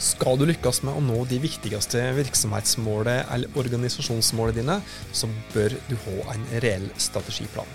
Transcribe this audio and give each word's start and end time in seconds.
Skal 0.00 0.38
du 0.40 0.46
lykkes 0.48 0.78
med 0.88 0.96
å 0.96 1.00
nå 1.04 1.26
de 1.28 1.36
viktigste 1.42 2.00
virksomhetsmålene 2.16 3.26
eller 3.34 3.56
organisasjonsmålene 3.60 4.56
dine, 4.56 4.76
så 5.12 5.28
bør 5.52 5.74
du 5.90 5.96
ha 6.06 6.32
en 6.32 6.46
reell 6.64 6.86
strategiplan. 6.96 7.68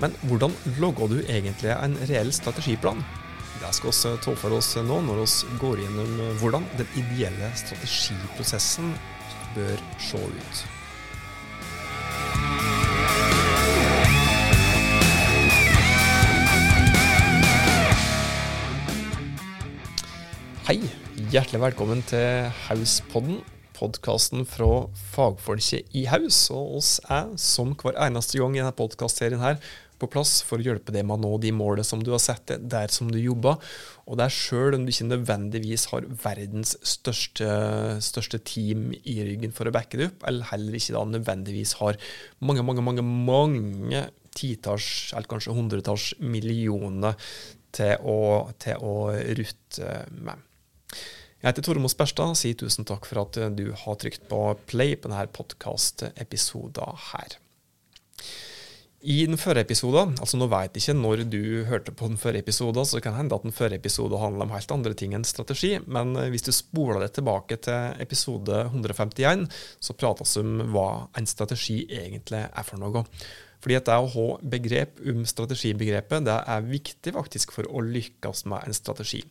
Men 0.00 0.14
hvordan 0.24 0.54
logger 0.80 1.10
du 1.12 1.18
egentlig 1.20 1.74
en 1.74 1.98
reell 2.08 2.32
strategiplan? 2.32 3.04
Det 3.60 3.74
skal 3.76 3.92
vi 3.92 4.14
ta 4.24 4.34
for 4.40 4.56
oss 4.56 4.70
nå 4.80 5.02
når 5.04 5.20
vi 5.20 5.58
går 5.60 5.82
gjennom 5.82 6.22
hvordan 6.40 6.64
den 6.80 6.88
ideelle 6.96 7.52
strategiprosessen 7.60 8.94
bør 9.52 9.84
se 10.00 10.24
ut. 10.32 10.64
Hei, 20.70 20.80
hjertelig 21.30 21.60
velkommen 21.62 22.00
til 22.10 22.48
Hauspodden, 22.64 23.36
podkasten 23.76 24.40
fra 24.50 24.88
fagfolket 25.12 25.92
i 25.94 26.00
Haus. 26.10 26.48
Og 26.50 26.80
oss 26.80 26.88
er, 27.06 27.28
som 27.38 27.70
hver 27.78 27.94
eneste 28.02 28.40
gang 28.40 28.56
i 28.56 28.58
denne 28.58 28.74
podkastserien 28.74 29.38
her, 29.38 29.60
på 30.02 30.08
plass 30.10 30.40
for 30.42 30.58
å 30.58 30.66
hjelpe 30.66 30.90
deg 30.90 31.06
med 31.06 31.20
å 31.20 31.22
nå 31.22 31.30
de 31.38 31.52
målene 31.54 31.86
som 31.86 32.02
du 32.02 32.10
har 32.10 32.22
sett 32.24 32.48
deg 32.50 32.64
der 32.72 32.90
som 32.90 33.12
du 33.14 33.20
jobber. 33.20 33.62
Og 34.10 34.18
det 34.18 34.26
er 34.26 34.36
sjøl 34.40 34.74
om 34.74 34.88
du 34.88 34.90
ikke 34.90 35.06
nødvendigvis 35.12 35.86
har 35.92 36.10
verdens 36.24 36.74
største, 36.96 37.46
største, 38.02 38.42
team 38.42 38.90
i 38.98 39.20
ryggen 39.30 39.54
for 39.54 39.70
å 39.70 39.76
backe 39.76 40.02
det 40.02 40.10
opp, 40.10 40.26
eller 40.26 40.50
heller 40.50 40.80
ikke 40.80 40.98
da 40.98 41.06
nødvendigvis 41.12 41.78
har 41.84 42.00
mange, 42.42 42.66
mange, 42.66 42.82
mange, 42.90 43.06
mange 43.06 44.04
titalls, 44.34 45.12
eller 45.14 45.30
kanskje 45.30 45.54
hundretalls 45.54 46.10
millioner 46.18 47.14
til 47.70 48.02
å, 48.02 48.20
til 48.58 48.82
å 48.82 48.94
rutte 49.14 49.98
med. 50.18 50.46
Jeg 51.40 51.54
heter 51.54 51.64
Tormod 51.64 51.88
Sperstad 51.88 52.34
og 52.34 52.36
sier 52.36 52.56
tusen 52.60 52.84
takk 52.84 53.06
for 53.08 53.22
at 53.22 53.38
du 53.56 53.70
har 53.72 53.94
trykt 53.96 54.26
på 54.28 54.40
play 54.68 54.92
på 54.92 55.08
denne 55.08 55.24
podkast-episoden 55.32 56.98
her. 57.06 57.38
I 59.00 59.22
den 59.24 59.40
førre 59.40 59.62
episoden, 59.64 60.12
altså 60.20 60.36
nå 60.36 60.50
jeg 60.52 60.74
ikke 60.76 60.94
når 60.98 61.22
du 61.32 61.40
hørte 61.64 61.96
på 61.96 62.10
den 62.12 62.20
førre 62.20 62.42
episoden, 62.44 62.84
så 62.84 62.98
det 62.98 63.06
kan 63.06 63.16
hende 63.16 63.32
at 63.32 63.48
den 63.48 63.56
førre 63.56 63.80
episoden 63.80 64.20
handler 64.20 64.44
om 64.44 64.52
helt 64.52 64.76
andre 64.76 64.92
ting 64.92 65.16
enn 65.16 65.24
strategi, 65.24 65.78
men 65.88 66.12
hvis 66.28 66.44
du 66.44 66.52
spoler 66.52 67.06
det 67.06 67.14
tilbake 67.16 67.56
til 67.64 67.96
episode 68.04 68.66
151, 68.66 69.48
så 69.80 69.96
prates 69.96 70.36
om 70.44 70.60
hva 70.76 70.88
en 71.16 71.30
strategi 71.30 71.86
egentlig 71.88 72.44
er 72.50 72.68
for 72.68 72.84
noe. 72.84 73.08
Fordi 73.64 73.80
at 73.80 73.88
det 73.88 73.96
å 73.96 74.12
ha 74.12 74.30
begrep 74.44 75.00
om 75.08 75.24
strategibegrepet 75.28 76.28
det 76.28 76.36
er 76.52 76.68
viktig 76.68 77.16
faktisk 77.16 77.56
for 77.56 77.64
å 77.68 77.80
lykkes 77.84 78.44
med 78.52 78.68
en 78.68 78.76
strategi. 78.76 79.24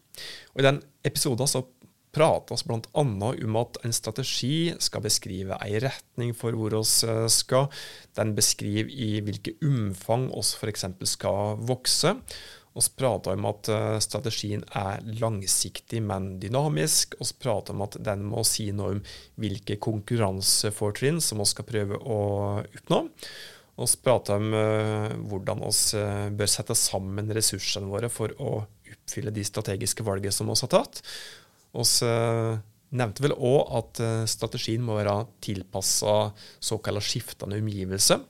Og 0.55 0.63
I 0.63 0.71
den 0.71 0.81
episoden 1.05 1.49
så 1.49 1.67
prates 2.15 2.63
bl.a. 2.65 2.81
om 2.93 3.57
at 3.59 3.79
en 3.85 3.93
strategi 3.93 4.73
skal 4.81 5.03
beskrive 5.05 5.57
en 5.61 5.81
retning 5.85 6.31
for 6.37 6.57
hvor 6.57 6.75
vi 6.77 6.83
skal. 7.33 7.67
Den 8.17 8.35
beskriver 8.37 8.89
i 8.89 9.19
hvilket 9.25 9.61
omfang 9.65 10.29
vi 10.31 10.45
f.eks. 10.45 10.87
skal 11.15 11.59
vokse. 11.69 12.15
Vi 12.79 12.85
prater 12.95 13.33
om 13.33 13.45
at 13.49 13.69
strategien 14.05 14.61
er 14.77 15.01
langsiktig, 15.19 16.01
men 16.05 16.35
dynamisk. 16.39 17.17
Vi 17.19 17.29
prater 17.41 17.75
om 17.75 17.85
at 17.87 17.97
den 18.05 18.23
må 18.29 18.45
si 18.47 18.69
noe 18.71 18.97
om 18.97 19.05
hvilke 19.41 19.79
konkurransefortrinn 19.81 21.19
som 21.23 21.41
vi 21.41 21.49
skal 21.49 21.67
prøve 21.67 21.99
å 21.99 22.19
oppnå. 22.61 23.01
Vi 23.79 23.87
prater 24.03 24.37
om 24.37 24.53
hvordan 25.31 25.65
vi 25.65 26.05
bør 26.39 26.51
sette 26.51 26.77
sammen 26.77 27.33
ressursene 27.35 27.89
våre 27.91 28.09
for 28.11 28.33
å 28.37 28.61
oppfylle 28.89 29.33
de 29.33 29.45
strategiske 29.45 30.05
valgene 30.05 30.35
som 30.35 30.49
vi 30.49 30.57
har 30.61 30.71
tatt. 30.71 31.01
Vi 31.73 32.97
nevnte 32.97 33.21
vel 33.21 33.35
òg 33.35 33.73
at 33.77 33.99
strategien 34.31 34.81
må 34.81 34.95
være 34.97 35.19
tilpassa 35.45 36.31
såkalla 36.57 37.03
skiftende 37.03 37.59
omgivelser. 37.61 38.23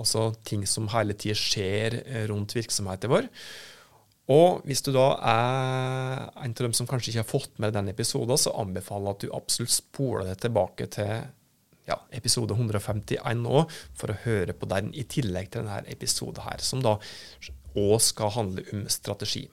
Altså 0.00 0.30
ting 0.48 0.64
som 0.68 0.88
hele 0.94 1.12
tida 1.12 1.36
skjer 1.36 1.98
rundt 2.30 2.56
virksomheten 2.56 3.12
vår. 3.12 3.28
Og 4.30 4.62
hvis 4.68 4.82
du 4.86 4.92
da 4.94 5.08
er 5.26 6.28
en 6.38 6.54
av 6.54 6.62
dem 6.62 6.74
som 6.76 6.86
kanskje 6.88 7.12
ikke 7.12 7.24
har 7.24 7.28
fått 7.28 7.60
med 7.62 7.74
denne 7.74 7.92
episoden, 7.92 8.38
så 8.38 8.54
anbefaler 8.62 9.10
jeg 9.10 9.16
at 9.16 9.24
du 9.24 9.36
absolutt 9.36 9.74
spoler 9.74 10.28
deg 10.30 10.42
tilbake 10.44 10.86
til 10.94 11.14
ja, 11.90 11.96
episode 12.14 12.54
151 12.54 13.42
nå, 13.42 13.64
for 13.98 14.12
å 14.12 14.20
høre 14.24 14.54
på 14.54 14.68
den 14.70 14.92
i 14.94 15.06
tillegg 15.10 15.50
til 15.50 15.66
denne 15.66 15.82
episoden 15.90 16.46
her, 16.46 16.62
som 16.62 16.84
da 16.84 16.96
òg 17.74 17.96
skal 18.04 18.32
handle 18.36 18.64
om 18.74 18.84
strategi. 18.92 19.48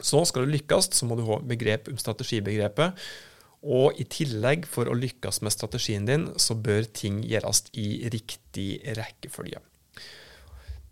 Så 0.00 0.24
skal 0.28 0.44
du 0.44 0.54
lykkes, 0.54 0.90
så 0.92 1.08
må 1.08 1.16
du 1.18 1.24
ha 1.28 1.40
begrep 1.44 1.88
om 1.92 2.00
strategibegrepet. 2.00 3.06
Og 3.66 3.96
i 3.98 4.04
tillegg, 4.06 4.66
for 4.68 4.86
å 4.86 4.94
lykkes 4.94 5.40
med 5.42 5.54
strategien 5.54 6.06
din, 6.06 6.28
så 6.38 6.54
bør 6.54 6.84
ting 6.94 7.22
gjøres 7.26 7.64
i 7.74 8.04
riktig 8.12 8.82
rekkefølge. 8.98 9.62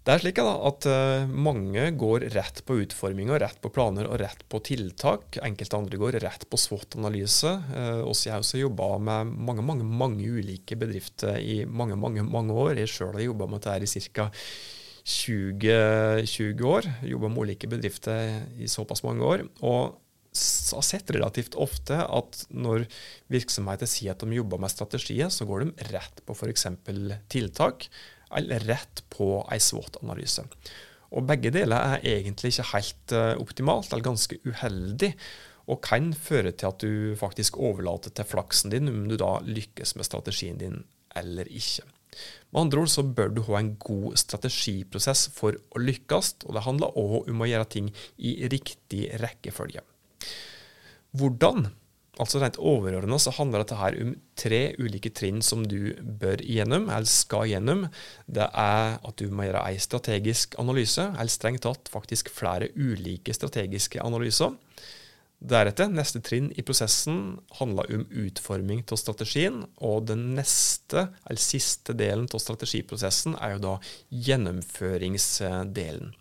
Det 0.04 0.12
er 0.12 0.20
slik 0.20 0.36
at 0.44 0.84
mange 1.32 1.86
går 1.96 2.26
rett 2.34 2.58
på 2.68 2.76
utforming 2.82 3.30
og 3.32 3.38
rett 3.40 3.56
på 3.64 3.70
planer 3.72 4.04
og 4.04 4.18
rett 4.20 4.42
på 4.52 4.60
tiltak. 4.66 5.38
Enkelte 5.40 5.78
andre 5.78 6.00
går 6.02 6.18
rett 6.20 6.44
på 6.50 6.60
SWOT-analyse. 6.60 7.54
Også 8.04 8.28
jeg 8.28 8.34
har 8.36 8.60
jobba 8.66 8.90
med 9.00 9.32
mange 9.48 9.64
mange, 9.64 9.86
mange 9.88 10.28
ulike 10.28 10.76
bedrifter 10.76 11.38
i 11.40 11.62
mange 11.64 11.96
mange, 11.96 12.20
mange 12.20 12.52
år. 12.52 12.76
Jeg 12.82 12.92
sjøl 12.92 13.16
har 13.16 13.24
jobba 13.30 13.48
med 13.48 13.64
dette 13.64 13.96
i 13.96 14.04
ca. 14.12 14.28
20, 15.04 16.24
20 16.26 16.64
år. 16.64 16.88
Jobba 17.04 17.28
med 17.28 17.44
ulike 17.44 17.68
bedrifter 17.68 18.40
i 18.56 18.68
såpass 18.70 19.04
mange 19.04 19.24
år. 19.24 19.44
Og 19.60 20.00
har 20.34 20.82
sett 20.82 21.12
relativt 21.14 21.54
ofte 21.60 22.00
at 22.02 22.40
når 22.50 22.88
virksomheter 23.30 23.86
sier 23.86 24.14
at 24.14 24.24
de 24.24 24.34
jobber 24.34 24.58
med 24.58 24.72
strategier, 24.72 25.30
så 25.30 25.46
går 25.46 25.62
de 25.62 25.90
rett 25.92 26.24
på 26.26 26.34
f.eks. 26.34 26.66
tiltak, 27.30 27.86
eller 28.34 28.64
rett 28.66 29.04
på 29.14 29.28
ei 29.52 29.60
SWOT-analyse. 29.62 30.42
Og 31.14 31.28
begge 31.28 31.52
deler 31.54 31.78
er 31.78 32.08
egentlig 32.16 32.54
ikke 32.54 32.70
helt 32.72 33.14
optimalt, 33.38 33.92
eller 33.92 34.08
ganske 34.08 34.40
uheldig, 34.42 35.12
og 35.70 35.80
kan 35.84 36.10
føre 36.12 36.52
til 36.52 36.68
at 36.72 36.82
du 36.82 37.14
faktisk 37.16 37.56
overlater 37.56 38.12
til 38.12 38.26
flaksen 38.28 38.74
din 38.74 38.90
om 38.90 39.04
du 39.08 39.14
da 39.20 39.38
lykkes 39.46 39.94
med 39.96 40.08
strategien 40.08 40.58
din 40.60 40.82
eller 41.16 41.48
ikke. 41.48 41.86
Med 42.50 42.66
andre 42.66 42.84
ord 42.84 42.92
så 42.92 43.04
bør 43.06 43.32
du 43.34 43.42
ha 43.48 43.60
en 43.60 43.72
god 43.82 44.18
strategiprosess 44.20 45.28
for 45.34 45.56
å 45.74 45.82
lykkes, 45.82 46.34
og 46.46 46.56
det 46.56 46.66
handler 46.66 46.98
òg 47.00 47.30
om 47.32 47.42
å 47.42 47.48
gjøre 47.50 47.70
ting 47.76 47.88
i 48.18 48.36
riktig 48.52 49.08
rekkefølge. 49.22 49.82
Hvordan? 51.14 51.68
Altså 52.22 52.38
Rent 52.38 52.60
overordna 52.62 53.16
så 53.18 53.32
handler 53.34 53.64
dette 53.64 53.78
her 53.80 53.96
om 53.98 54.12
tre 54.38 54.60
ulike 54.78 55.10
trinn 55.10 55.40
som 55.42 55.64
du 55.66 55.94
bør 55.98 56.42
gjennom, 56.46 56.86
eller 56.86 57.10
skal 57.10 57.48
gjennom. 57.50 57.88
Det 58.30 58.46
er 58.46 58.98
at 59.00 59.16
du 59.18 59.34
må 59.34 59.48
gjøre 59.48 59.64
en 59.66 59.82
strategisk 59.82 60.54
analyse, 60.62 61.08
eller 61.10 61.34
strengt 61.34 61.64
tatt 61.66 61.90
faktisk 61.90 62.30
flere 62.30 62.70
ulike 62.78 63.34
strategiske 63.34 64.02
analyser. 64.02 64.54
Deretter, 65.44 65.90
neste 65.92 66.20
trinn 66.24 66.50
i 66.56 66.62
prosessen 66.64 67.38
handler 67.58 67.90
om 67.92 68.04
utforming 68.24 68.84
av 68.88 68.96
strategien, 69.00 69.64
og 69.76 70.06
den 70.08 70.34
neste, 70.38 71.08
eller 71.26 71.42
siste 71.42 71.92
delen 71.98 72.28
av 72.30 72.40
strategiprosessen 72.40 73.36
er 73.36 73.56
jo 73.56 73.64
da 73.66 73.74
gjennomføringsdelen. 74.28 76.14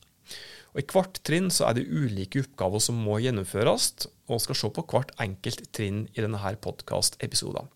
Og 0.74 0.81
I 0.81 0.88
hvert 0.90 1.19
trinn 1.24 1.51
så 1.53 1.69
er 1.69 1.78
det 1.78 1.85
ulike 1.88 2.41
oppgaver 2.41 2.81
som 2.81 2.97
må 3.06 3.19
gjennomføres, 3.22 3.91
og 4.28 4.41
skal 4.41 4.57
se 4.57 4.72
på 4.74 4.85
hvert 4.90 5.13
enkelt 5.22 5.68
trinn 5.75 6.07
i 6.16 6.24
denne 6.24 6.56
podkast-episoden. 6.66 7.69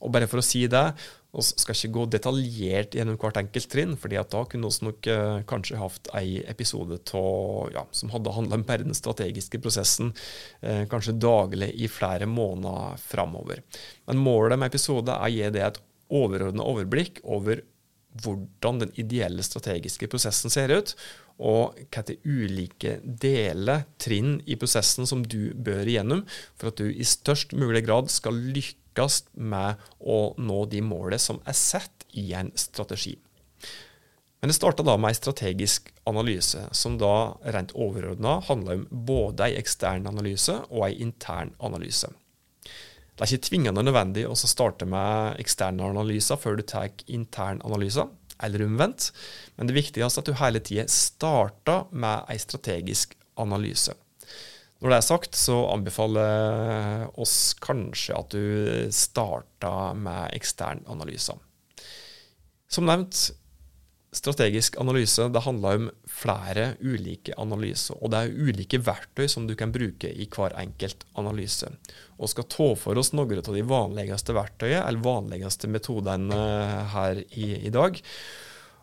Og 0.00 0.12
bare 0.14 0.28
for 0.30 0.40
å 0.40 0.44
si 0.44 0.64
det, 0.72 0.86
vi 1.30 1.42
skal 1.46 1.76
ikke 1.76 1.92
gå 1.94 2.04
detaljert 2.10 2.96
gjennom 2.96 3.18
hvert 3.20 3.38
enkelt 3.38 3.68
trinn, 3.70 3.94
fordi 4.00 4.18
da 4.18 4.42
kunne 4.50 4.70
vi 4.70 4.86
nok 4.88 5.08
eh, 5.12 5.42
kanskje 5.50 5.78
hatt 5.78 6.10
en 6.18 6.50
episode 6.50 6.98
til, 7.06 7.70
ja, 7.76 7.84
som 7.94 8.10
hadde 8.10 8.34
handla 8.34 8.58
om 8.58 8.66
bare 8.66 8.86
den 8.86 8.98
strategiske 8.98 9.60
prosessen, 9.62 10.10
eh, 10.60 10.82
kanskje 10.90 11.18
daglig 11.22 11.70
i 11.78 11.90
flere 11.90 12.26
måneder 12.26 12.98
framover. 13.02 13.62
Men 14.10 14.24
målet 14.24 14.58
med 14.58 14.72
episoden 14.72 15.14
er 15.14 15.28
å 15.28 15.30
gi 15.30 15.54
det 15.54 15.66
et 15.68 15.82
overordna 16.10 16.66
overblikk 16.66 17.22
over 17.22 17.62
hvordan 18.20 18.80
den 18.80 18.94
ideelle 18.98 19.44
strategiske 19.46 20.08
prosessen 20.10 20.50
ser 20.50 20.72
ut, 20.74 20.96
og 21.40 21.78
hvilke 21.78 22.18
ulike 22.26 22.98
deler, 23.04 23.86
trinn 24.02 24.40
i 24.50 24.58
prosessen 24.60 25.06
som 25.08 25.22
du 25.22 25.54
bør 25.54 25.86
igjennom 25.88 26.26
for 26.58 26.68
at 26.72 26.82
du 26.82 26.90
i 26.90 27.06
størst 27.06 27.54
mulig 27.56 27.86
grad 27.86 28.10
skal 28.12 28.36
lykkes 28.36 28.79
med 29.34 29.80
å 30.00 30.34
nå 30.38 30.64
de 30.70 30.80
målene 30.82 31.18
som 31.18 31.40
er 31.46 31.56
satt 31.56 32.06
i 32.18 32.32
en 32.34 32.50
strategi. 32.58 33.16
Men 34.40 34.48
det 34.48 34.56
starta 34.56 34.82
da 34.82 34.96
med 34.96 35.12
en 35.12 35.18
strategisk 35.18 35.90
analyse, 36.08 36.62
som 36.72 36.96
da 36.98 37.36
rent 37.52 37.74
overordna 37.76 38.38
handler 38.46 38.80
om 38.80 38.86
både 38.90 39.50
en 39.50 39.60
ekstern 39.60 40.08
analyse 40.08 40.54
og 40.70 40.86
en 40.88 41.02
intern 41.08 41.52
analyse. 41.60 42.08
Det 43.20 43.26
er 43.26 43.34
ikke 43.34 43.48
tvingende 43.50 43.84
nødvendig 43.84 44.24
å 44.24 44.36
starte 44.38 44.88
med 44.88 45.36
eksterne 45.42 45.90
analyser 45.92 46.40
før 46.40 46.56
du 46.56 46.64
tar 46.64 46.88
intern 47.06 47.60
analyser, 47.68 48.08
eller 48.40 48.64
omvendt, 48.64 49.10
men 49.56 49.68
det 49.68 49.76
viktigste 49.76 50.06
er 50.06 50.22
at 50.22 50.30
du 50.30 50.38
hele 50.40 50.62
tida 50.64 50.86
starter 50.88 51.90
med 51.92 52.24
en 52.32 52.40
strategisk 52.40 53.12
analyse. 53.36 53.92
Når 54.80 54.92
det 54.92 54.96
er 54.96 55.04
sagt, 55.04 55.36
så 55.36 55.58
anbefaler 55.74 57.10
oss 57.20 57.52
kanskje 57.60 58.16
at 58.16 58.32
du 58.32 58.88
starter 58.94 59.98
med 59.98 60.32
ekstern 60.36 60.80
analyse. 60.88 61.36
Som 62.70 62.86
nevnt, 62.88 63.28
strategisk 64.16 64.78
analyse 64.80 65.28
det 65.30 65.42
handler 65.44 65.76
om 65.78 65.88
flere 66.08 66.72
ulike 66.80 67.36
analyser. 67.38 67.98
Og 68.00 68.10
det 68.12 68.22
er 68.22 68.48
ulike 68.48 68.80
verktøy 68.82 69.28
som 69.30 69.46
du 69.46 69.54
kan 69.58 69.74
bruke 69.74 70.10
i 70.10 70.26
hver 70.32 70.56
enkelt 70.58 71.04
analyse. 71.20 71.68
Og 72.18 72.32
skal 72.32 72.48
ta 72.50 72.70
for 72.78 72.98
oss 72.98 73.12
noen 73.14 73.42
av 73.42 73.54
de 73.54 73.66
vanligste 73.66 74.36
verktøyene, 74.36 74.82
eller 74.86 75.04
vanligste 75.04 75.70
metodene 75.70 76.40
her 76.94 77.20
i, 77.28 77.52
i 77.68 77.74
dag. 77.74 78.00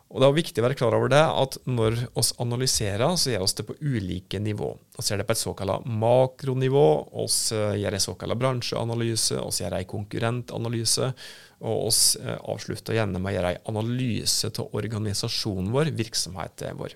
Og 0.08 0.22
Det 0.22 0.28
er 0.28 0.36
viktig 0.38 0.62
å 0.62 0.64
være 0.64 0.78
klar 0.80 0.96
over 0.96 1.12
det 1.12 1.20
at 1.20 1.58
når 1.68 1.98
vi 2.16 2.22
analyserer, 2.44 3.18
så 3.20 3.34
gjør 3.34 3.44
vi 3.44 3.58
det 3.60 3.66
på 3.68 3.76
ulike 3.82 4.40
nivå. 4.40 4.70
Vi 4.96 5.04
gjør 5.04 5.20
det 5.20 5.26
på 5.28 5.36
et 5.36 5.42
såkalt 5.42 5.90
makronivå, 6.04 6.86
vi 7.12 7.82
gjør 7.82 7.98
en 7.98 8.06
såkalt 8.06 8.40
bransjeanalyse, 8.40 9.42
vi 9.42 9.66
gjør 9.66 9.76
en 9.82 9.90
konkurrentanalyse, 9.92 11.12
og 11.60 11.90
vi 11.90 12.24
eh, 12.24 12.40
avslutter 12.54 12.96
gjerne 12.96 13.20
med 13.20 13.34
å 13.34 13.36
gjøre 13.36 13.52
en 13.58 13.74
analyse 13.74 14.54
av 14.54 14.80
organisasjonen 14.80 15.74
vår, 15.76 15.92
virksomheten 15.98 16.80
vår. 16.80 16.96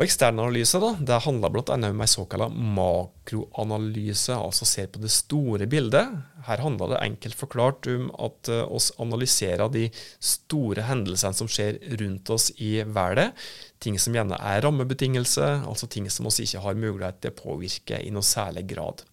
Og 0.00 0.06
Eksternanalyse 0.06 0.78
da, 0.80 0.88
det 1.04 1.18
handler 1.26 1.50
bl.a. 1.52 1.74
om 1.76 2.00
en 2.00 2.08
såkalt 2.08 2.54
makroanalyse, 2.56 4.32
altså 4.32 4.64
ser 4.66 4.88
på 4.90 5.02
det 5.02 5.10
store 5.12 5.68
bildet. 5.68 6.14
Her 6.46 6.62
handler 6.64 6.94
det 6.94 7.02
enkelt 7.04 7.36
forklart 7.36 7.86
om 7.92 8.08
at 8.16 8.48
uh, 8.48 8.64
oss 8.72 8.88
analyserer 9.02 9.68
de 9.70 9.84
store 10.16 10.86
hendelsene 10.88 11.36
som 11.36 11.50
skjer 11.50 11.76
rundt 12.00 12.32
oss 12.32 12.48
i 12.56 12.78
verden. 12.88 13.36
Ting 13.84 14.00
som 14.00 14.16
gjerne 14.16 14.40
er 14.40 14.64
rammebetingelser, 14.64 15.68
altså 15.68 15.90
ting 15.92 16.08
som 16.10 16.30
oss 16.32 16.40
ikke 16.40 16.64
har 16.64 16.80
mulighet 16.80 17.20
til 17.20 17.36
å 17.36 17.40
påvirke 17.42 18.00
i 18.00 18.10
noe 18.16 18.24
særlig 18.24 18.64
grad. 18.72 19.04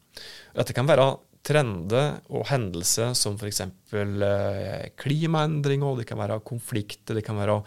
Dette 0.55 0.73
kan 0.73 0.87
være 0.87 1.11
trender 1.45 2.17
og 2.31 2.47
hendelser 2.49 3.11
som 3.19 3.35
f.eks. 3.35 3.65
Uh, 3.91 4.89
klimaendringer, 4.95 5.99
det 5.99 6.07
kan 6.07 6.23
være 6.23 6.39
konflikter, 6.39 7.19
det 7.19 7.27
kan 7.27 7.37
være 7.43 7.61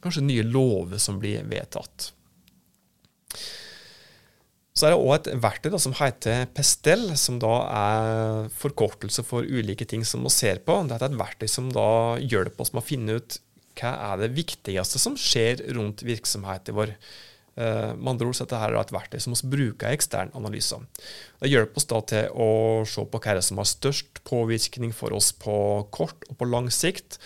kanskje 0.00 0.24
nye 0.32 0.48
lover 0.48 0.96
som 0.96 1.20
blir 1.20 1.44
vedtatt. 1.52 2.14
Så 4.74 4.88
er 4.88 4.94
det 4.94 4.98
òg 4.98 5.12
et 5.14 5.28
verktøy 5.38 5.68
da, 5.70 5.78
som 5.78 5.94
heter 5.94 6.48
Pestel, 6.54 7.06
som 7.18 7.36
da 7.42 7.52
er 7.70 8.48
forkortelse 8.58 9.22
for 9.26 9.46
ulike 9.46 9.86
ting 9.86 10.02
som 10.06 10.24
vi 10.26 10.32
ser 10.34 10.58
på. 10.66 10.80
Dette 10.90 11.06
er 11.06 11.14
et 11.14 11.20
verktøy 11.20 11.46
som 11.50 11.68
da 11.70 12.16
hjelper 12.18 12.64
oss 12.64 12.72
med 12.74 12.82
å 12.82 12.88
finne 12.88 13.20
ut 13.20 13.38
hva 13.78 13.92
er 14.10 14.24
det 14.24 14.34
viktigste 14.34 15.00
som 15.02 15.14
skjer 15.18 15.62
rundt 15.76 16.02
virksomheten 16.06 16.76
vår. 16.76 16.96
Uh, 17.54 17.94
med 17.94 18.16
andre 18.16 18.26
ord, 18.26 18.34
så 18.34 18.42
dette 18.48 18.58
er 18.66 18.74
et 18.80 18.92
verktøy 18.96 19.20
som 19.22 19.34
vi 19.36 19.52
bruker 19.52 19.86
i 19.86 19.94
ekstern 19.94 20.32
analyse. 20.34 20.74
Det 21.38 21.52
hjelper 21.52 21.78
oss 21.78 21.86
da 21.86 22.00
til 22.10 22.32
å 22.34 22.48
se 22.90 23.04
på 23.06 23.20
hva 23.22 23.36
det 23.38 23.44
som 23.46 23.60
har 23.62 23.68
størst 23.70 24.24
påvirkning 24.26 24.90
for 24.90 25.14
oss 25.14 25.30
på 25.38 25.54
kort 25.94 26.26
og 26.26 26.40
på 26.40 26.48
lang 26.50 26.66
sikt. 26.74 27.20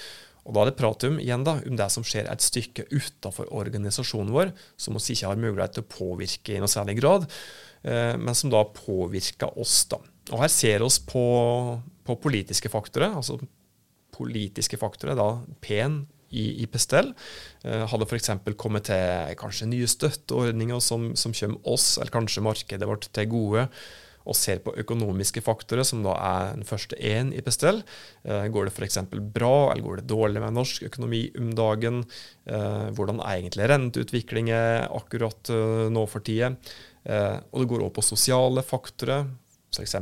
Og 0.48 0.54
Da 0.56 0.62
er 0.62 0.70
det 0.70 0.78
prat 0.78 1.04
om, 1.04 1.18
igjen 1.20 1.44
da, 1.44 1.58
om 1.60 1.76
det 1.76 1.88
som 1.92 2.04
skjer 2.06 2.28
et 2.30 2.44
stykke 2.44 2.86
utenfor 2.88 3.50
organisasjonen 3.52 4.32
vår, 4.32 4.54
som 4.80 4.96
vi 4.96 5.12
ikke 5.12 5.28
har 5.28 5.40
mulighet 5.40 5.76
til 5.76 5.84
å 5.84 5.90
påvirke 5.92 6.56
i 6.56 6.62
noe 6.62 6.72
særlig 6.72 6.96
grad, 7.02 7.28
eh, 7.84 8.16
men 8.16 8.36
som 8.38 8.52
da 8.52 8.64
påvirker 8.64 9.60
oss. 9.60 9.82
da. 9.92 10.00
Og 10.32 10.40
Her 10.40 10.52
ser 10.52 10.80
vi 10.80 10.90
på, 11.12 11.24
på, 12.04 12.16
politiske 12.24 12.72
faktorer. 12.72 13.12
altså 13.12 13.36
Politiske 14.16 14.80
faktorer, 14.80 15.14
da 15.20 15.44
pen 15.60 16.06
i, 16.32 16.64
i 16.64 16.66
Pestel. 16.66 17.12
Eh, 17.62 17.84
hadde 17.84 18.08
f.eks. 18.08 18.32
kommet 18.56 18.88
til 18.88 19.36
kanskje 19.40 19.68
nye 19.68 19.88
støtteordninger 19.88 20.80
som, 20.80 21.12
som 21.14 21.36
kommer 21.36 21.74
oss, 21.76 21.98
eller 21.98 22.14
kanskje 22.14 22.44
markedet 22.44 22.88
vårt, 22.88 23.12
til 23.12 23.28
gode 23.36 23.68
og 24.28 24.36
ser 24.36 24.60
på 24.64 24.74
økonomiske 24.82 25.42
faktorer, 25.44 25.86
som 25.86 26.04
da 26.04 26.14
er 26.14 26.52
den 26.56 26.66
første 26.68 26.98
én 27.00 27.32
i 27.36 27.42
Bestell. 27.44 27.80
Eh, 28.24 28.46
går 28.52 28.68
det 28.68 28.74
f.eks. 28.74 29.00
bra, 29.34 29.72
eller 29.72 29.84
går 29.84 30.00
det 30.02 30.08
dårlig 30.12 30.44
med 30.44 30.56
norsk 30.56 30.86
økonomi 30.90 31.24
om 31.38 31.50
dagen? 31.56 32.04
Eh, 32.46 32.88
hvordan 32.96 33.22
er 33.24 33.38
egentlig 33.38 33.68
renteutviklingen 33.72 34.88
akkurat 35.00 35.52
eh, 35.54 35.88
nå 35.92 36.06
for 36.10 36.24
tida? 36.24 36.54
Og 37.08 37.62
det 37.62 37.68
går 37.70 37.82
også 37.86 37.96
på 37.96 38.02
sosiale 38.04 38.60
faktorer. 38.66 39.22
F.eks. 39.72 39.94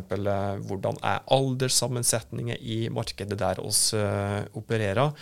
hvordan 0.67 0.96
er 1.06 1.23
alderssammensetningen 1.37 2.58
i 2.58 2.87
markedet 2.90 3.38
der 3.38 3.61
oss 3.62 3.93
opererer? 3.94 5.12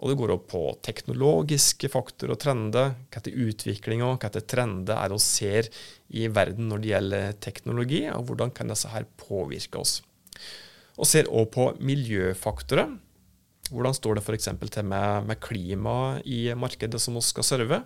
Og 0.00 0.08
det 0.08 0.16
går 0.16 0.32
opp 0.32 0.46
på 0.48 0.62
teknologiske 0.86 1.90
faktorer 1.92 2.32
og 2.32 2.40
trender. 2.40 2.94
Hva 3.12 3.20
er 3.20 3.42
utviklinga, 3.44 4.14
hva 4.16 4.30
er 4.30 4.46
trender 4.48 4.96
er 4.96 5.12
det 5.12 5.18
vi 5.18 5.26
ser 5.26 5.68
i 6.16 6.24
verden 6.32 6.70
når 6.70 6.80
det 6.80 6.92
gjelder 6.94 7.36
teknologi, 7.44 8.00
og 8.08 8.24
hvordan 8.30 8.54
kan 8.56 8.72
disse 8.72 8.88
her 8.88 9.04
påvirke 9.20 9.82
oss. 9.82 9.98
Og 10.96 11.08
ser 11.08 11.28
òg 11.28 11.52
på 11.52 11.68
miljøfaktorer. 11.84 12.96
Hvordan 13.70 13.94
står 13.94 14.18
det 14.18 14.24
f.eks. 14.24 14.48
til 14.72 14.88
med, 14.88 15.28
med 15.28 15.40
klima 15.40 16.18
i 16.24 16.48
markedet 16.58 16.98
som 17.00 17.20
vi 17.20 17.22
skal 17.24 17.46
serve? 17.46 17.84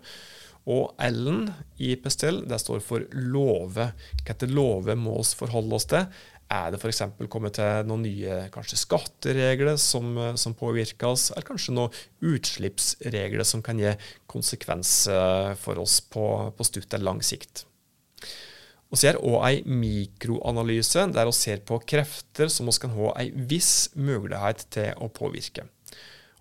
Og 0.70 0.94
L-en 1.02 1.50
i 1.84 1.90
Pestel 2.00 2.40
det 2.49 2.56
står 2.62 2.81
for 2.84 3.05
love. 3.12 3.90
Etter 4.25 4.49
love 4.49 4.94
må 4.96 5.19
vi 5.19 5.40
forholde 5.43 5.76
oss 5.76 5.90
til? 5.90 6.06
Er 6.52 6.73
det 6.73 6.79
f.eks. 6.81 7.02
kommet 7.32 7.56
til 7.56 7.87
noen 7.88 8.05
nye 8.05 8.41
kanskje 8.52 8.79
skatteregler 8.82 9.79
som, 9.81 10.11
som 10.41 10.56
påvirker 10.58 11.08
oss, 11.08 11.31
eller 11.32 11.46
kanskje 11.49 11.76
noen 11.76 11.94
utslippsregler 12.25 13.46
som 13.49 13.62
kan 13.64 13.81
gi 13.81 13.94
konsekvenser 14.31 15.55
for 15.61 15.81
oss 15.82 16.00
på, 16.05 16.26
på 16.55 16.67
stutt 16.69 16.93
eller 16.93 17.12
lang 17.12 17.23
sikt? 17.25 17.64
Vi 18.94 19.00
det 19.02 19.19
òg 19.26 19.43
en 19.49 19.79
mikroanalyse 19.81 21.08
der 21.11 21.26
vi 21.26 21.35
ser 21.35 21.64
på 21.67 21.81
krefter 21.82 22.52
som 22.52 22.69
vi 22.69 22.76
kan 22.79 22.93
ha 22.94 23.14
en 23.19 23.47
viss 23.50 23.88
mulighet 23.97 24.69
til 24.76 24.93
å 25.02 25.08
påvirke. 25.11 25.67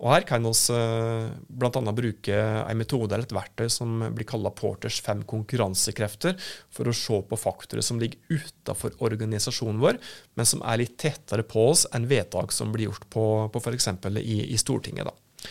Og 0.02 0.10
Her 0.10 0.26
kan 0.28 0.44
vi 0.44 0.52
uh, 0.74 1.30
bl.a. 1.48 1.94
bruke 1.96 2.38
en 2.38 2.80
metode 2.80 3.14
eller 3.14 3.28
et 3.28 3.36
verktøy 3.36 3.70
som 3.72 4.02
blir 4.16 4.28
kalt 4.28 4.50
Porters 4.58 5.00
fem 5.06 5.22
konkurransekrefter, 5.28 6.36
for 6.74 6.90
å 6.90 6.96
se 6.98 7.20
på 7.30 7.40
faktorer 7.40 7.86
som 7.86 8.02
ligger 8.02 8.20
utenfor 8.34 8.98
organisasjonen 9.06 9.82
vår, 9.84 10.02
men 10.36 10.50
som 10.50 10.64
er 10.66 10.82
litt 10.82 10.98
tettere 11.02 11.46
på 11.48 11.70
oss 11.70 11.86
enn 11.94 12.10
vedtak 12.10 12.52
som 12.56 12.74
blir 12.74 12.90
gjort 12.90 13.08
på, 13.14 13.28
på 13.54 13.64
f.eks. 13.64 13.92
I, 14.20 14.40
i 14.50 14.60
Stortinget. 14.60 15.08
da. 15.08 15.48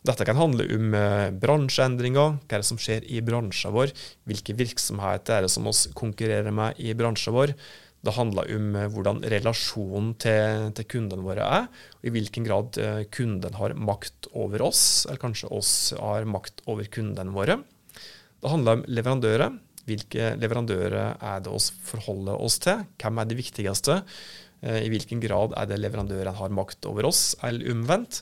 Dette 0.00 0.24
kan 0.24 0.38
handle 0.38 0.64
om 0.78 0.94
uh, 0.96 1.28
bransjeendringer, 1.42 2.38
hva 2.40 2.56
er 2.56 2.62
det 2.62 2.70
som 2.70 2.80
skjer 2.80 3.04
i 3.04 3.20
bransjen 3.24 3.74
vår, 3.74 3.92
hvilke 4.30 4.56
virksomheter 4.56 5.36
er 5.36 5.44
det 5.44 5.52
som 5.52 5.68
oss 5.68 5.88
konkurrerer 5.98 6.54
med 6.56 6.80
i 6.80 6.94
bransjen 6.96 7.36
vår. 7.36 7.52
Det 8.00 8.14
handler 8.16 8.50
om 8.56 8.68
uh, 8.76 8.86
hvordan 8.92 9.22
relasjonen 9.32 10.12
til, 10.20 10.70
til, 10.76 10.88
kundene 10.88 11.24
våre 11.26 11.46
er, 11.60 11.66
og 11.98 12.08
i 12.08 12.12
hvilken 12.14 12.46
grad 12.46 12.78
uh, 12.80 13.02
kunden 13.12 13.56
har 13.58 13.76
makt 13.76 14.30
over 14.32 14.64
oss, 14.70 14.84
eller 15.06 15.20
kanskje 15.22 15.50
oss 15.52 15.72
har 15.98 16.28
makt 16.28 16.64
over 16.70 16.88
kundene 16.92 17.34
våre. 17.34 17.60
Det 18.40 18.52
handler 18.52 18.78
om 18.78 18.86
leverandører. 18.88 19.58
Hvilke 19.88 20.34
leverandører 20.38 21.16
er 21.16 21.42
det 21.44 21.52
oss 21.52 21.70
forholder 21.84 22.40
oss 22.40 22.60
til? 22.62 22.86
Hvem 23.00 23.18
er 23.20 23.28
de 23.28 23.36
viktigste? 23.36 23.96
I 24.60 24.90
hvilken 24.92 25.22
grad 25.24 25.54
er 25.56 25.66
det 25.70 25.78
leverandøren 25.80 26.36
har 26.36 26.52
makt 26.52 26.84
over 26.88 27.08
oss, 27.08 27.32
eller 27.44 27.72
omvendt? 27.72 28.20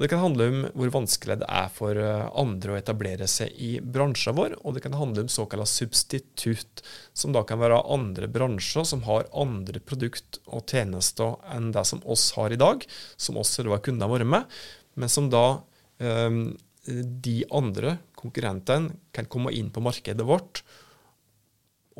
Og 0.00 0.06
Det 0.06 0.14
kan 0.14 0.22
handle 0.22 0.44
om 0.48 0.60
hvor 0.80 0.92
vanskelig 0.94 1.34
det 1.42 1.46
er 1.52 1.66
for 1.76 1.98
eh, 2.00 2.28
andre 2.40 2.72
å 2.72 2.78
etablere 2.78 3.26
seg 3.28 3.52
i 3.60 3.74
bransjen 3.84 4.32
vår, 4.38 4.54
og 4.64 4.72
det 4.72 4.80
kan 4.86 4.96
handle 4.96 5.26
om 5.26 5.28
såkalt 5.28 5.68
substitutt, 5.68 6.80
som 7.12 7.34
da 7.36 7.42
kan 7.44 7.60
være 7.60 7.82
andre 7.84 8.30
bransjer 8.32 8.86
som 8.88 9.04
har 9.04 9.28
andre 9.36 9.82
produkt 9.84 10.40
og 10.48 10.64
tjenester 10.64 11.36
enn 11.52 11.68
det 11.76 11.84
som 11.84 12.00
oss 12.08 12.30
har 12.38 12.48
i 12.48 12.60
dag, 12.62 12.86
som 13.20 13.36
oss 13.36 13.52
eller 13.60 13.84
kundene 13.84 14.08
våre 14.08 14.24
med, 14.24 14.48
men 14.96 15.12
som 15.12 15.28
da 15.28 15.60
um, 16.00 16.46
de 16.88 17.36
andre 17.52 17.98
konkurrentene 18.16 18.96
kan 19.12 19.28
komme 19.28 19.52
inn 19.52 19.68
på 19.68 19.84
markedet 19.84 20.24
vårt 20.24 20.64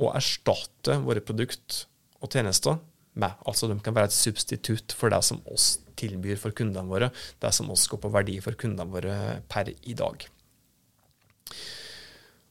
og 0.00 0.14
erstatte 0.14 0.96
våre 1.04 1.20
produkt 1.20 1.82
og 2.24 2.32
tjenester 2.32 2.80
med. 3.20 3.36
Altså 3.48 3.68
de 3.70 3.78
kan 3.84 3.96
være 3.96 4.10
et 4.10 4.16
substitutt 4.16 4.96
for 4.96 5.12
det 5.12 5.22
som 5.26 5.42
oss 5.50 5.76
tilbyr 6.00 6.40
for 6.40 6.56
kundene 6.56 6.88
våre, 6.88 7.10
det 7.42 7.52
som 7.54 7.70
oss 7.72 7.86
går 7.90 8.00
på 8.02 8.12
verdi 8.12 8.38
for 8.44 8.56
kundene 8.58 8.88
våre 8.90 9.16
per 9.50 9.72
i 9.72 9.96
dag. 9.96 10.24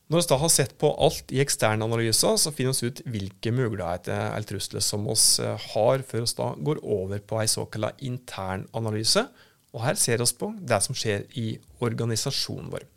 Når 0.09 0.23
vi 0.23 0.29
da 0.31 0.37
har 0.41 0.49
sett 0.49 0.71
på 0.81 0.89
alt 1.05 1.29
i 1.29 1.41
eksterne 1.43 1.85
analyser, 1.85 2.33
så 2.41 2.49
finner 2.53 2.73
vi 2.73 2.89
ut 2.89 3.01
hvilke 3.05 3.51
muligheter 3.53 4.31
eller 4.31 4.47
trusler 4.49 4.81
som 4.81 5.05
vi 5.05 5.13
eh, 5.45 5.67
har, 5.75 6.01
før 6.01 6.25
vi 6.25 6.47
går 6.65 6.81
over 6.81 7.21
på 7.21 7.37
en 7.37 7.51
såkalt 7.51 8.01
intern 8.01 8.65
analyse. 8.73 9.27
Og 9.69 9.83
her 9.85 9.99
ser 10.01 10.17
vi 10.17 10.31
på 10.39 10.49
det 10.57 10.81
som 10.81 10.97
skjer 10.97 11.27
i 11.37 11.51
organisasjonen 11.85 12.71
vår. 12.73 12.87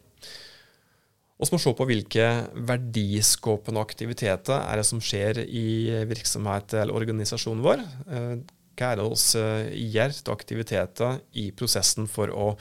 Vi 1.43 1.51
må 1.51 1.59
se 1.59 1.73
på 1.75 1.85
hvilke 1.89 2.27
verdiskåpende 2.71 3.83
aktiviteter 3.83 4.61
er 4.63 4.79
det 4.79 4.87
som 4.87 5.01
skjer 5.03 5.41
i 5.43 5.91
virksomhet 6.07 6.77
eller 6.79 6.95
organisasjonen 6.95 7.65
vår. 7.65 7.81
Eh, 8.15 8.35
hva 8.79 8.91
er 8.93 9.01
det 9.01 9.07
vi 9.11 9.41
eh, 9.41 9.73
gjør 9.97 10.13
til 10.15 10.35
aktiviteter 10.37 11.17
i 11.43 11.49
prosessen 11.51 12.07
for 12.07 12.31
å 12.31 12.53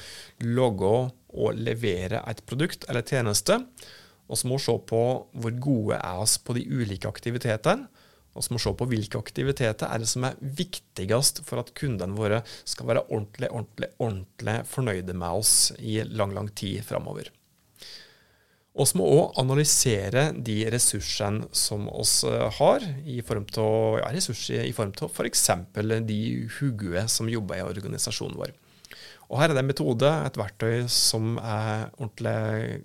logge 0.41 0.89
og 1.29 1.59
levere 1.61 2.23
et 2.31 2.41
produkt 2.49 2.87
eller 2.89 3.05
tjeneste? 3.05 3.59
Vi 4.31 4.39
må 4.49 4.57
se 4.63 4.73
på 4.89 5.01
hvor 5.29 5.59
gode 5.61 5.99
er 5.99 6.23
oss 6.23 6.39
på 6.41 6.55
de 6.57 6.63
ulike 6.65 7.11
aktivitetene. 7.11 7.85
Vi 8.33 8.55
må 8.55 8.61
se 8.63 8.73
på 8.73 8.87
hvilke 8.89 9.21
aktiviteter 9.21 9.91
er 9.91 10.01
det 10.01 10.09
som 10.09 10.25
er 10.25 10.39
viktigst 10.41 11.43
for 11.45 11.61
at 11.61 11.69
kundene 11.77 12.17
våre 12.17 12.41
skal 12.63 12.89
være 12.89 13.05
ordentlig, 13.11 13.51
ordentlig, 13.51 13.91
ordentlig 13.99 14.57
fornøyde 14.71 15.17
med 15.21 15.43
oss 15.43 15.53
i 15.77 15.99
lang, 16.07 16.33
lang 16.33 16.49
tid 16.49 16.81
framover. 16.87 17.29
Vi 18.71 18.85
må 18.95 19.03
òg 19.03 19.39
analysere 19.41 20.29
de 20.31 20.61
ressursene 20.71 21.49
som 21.51 21.89
vi 21.91 22.35
har, 22.55 22.85
i 23.03 23.19
form 23.25 23.43
av 23.59 23.99
ja, 23.99 24.11
ressurser 24.15 24.63
i 24.63 24.71
form 24.71 24.93
av 24.95 25.11
f.eks. 25.11 25.47
de 26.07 26.19
hugue 26.59 27.03
som 27.11 27.29
jobber 27.29 27.59
i 27.59 27.65
organisasjonen 27.67 28.39
vår. 28.39 28.53
Og 29.27 29.39
Her 29.39 29.51
er 29.51 29.55
det 29.55 29.63
en 29.63 29.71
metode, 29.71 30.07
et 30.07 30.39
verktøy, 30.39 30.87
som 30.91 31.35
er 31.39 31.89
ordentlig, 31.99 32.79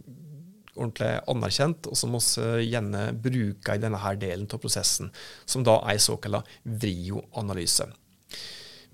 ordentlig 0.75 1.13
anerkjent, 1.31 1.89
og 1.91 1.99
som 1.99 2.15
vi 2.15 2.69
gjerne 2.69 3.09
bruker 3.23 3.79
i 3.79 3.83
denne 3.83 4.03
her 4.03 4.19
delen 4.19 4.47
av 4.51 4.63
prosessen, 4.63 5.11
som 5.47 5.67
da 5.67 5.81
er 5.87 6.03
såkalt 6.03 6.51
VRIO-analyse. 6.67 7.89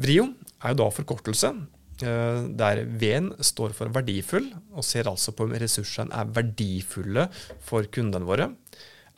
VRIO 0.00 0.28
er 0.61 0.72
jo 0.72 0.80
da 0.80 0.92
forkortelse, 0.92 1.52
eh, 1.56 1.81
der 2.02 2.82
V-en 2.87 3.30
står 3.44 3.75
for 3.76 3.92
verdifull, 3.94 4.50
og 4.75 4.85
ser 4.87 5.11
altså 5.11 5.35
på 5.37 5.47
om 5.47 5.54
ressursene 5.54 6.12
er 6.18 6.32
verdifulle 6.35 7.28
for 7.62 7.87
kundene 7.94 8.28
våre. 8.28 8.50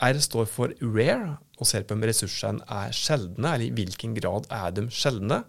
R 0.02 0.18
står 0.20 0.46
for 0.50 0.74
rare, 0.82 1.36
og 1.60 1.68
ser 1.68 1.84
på 1.86 1.94
om 1.94 2.04
ressursene 2.04 2.64
er 2.66 2.94
sjeldne, 2.94 3.54
eller 3.54 3.68
i 3.68 3.74
hvilken 3.74 4.14
grad 4.18 4.48
er 4.52 4.72
de 4.74 4.88
sjeldne. 4.92 5.42